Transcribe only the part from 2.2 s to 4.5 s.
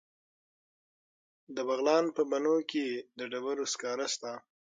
بنو کې د ډبرو سکاره شته.